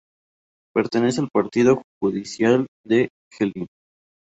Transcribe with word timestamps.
Pertenece 0.73 1.21
al 1.21 1.29
partido 1.31 1.83
judicial 1.99 2.65
de 2.83 3.09
Hellín. 3.39 3.67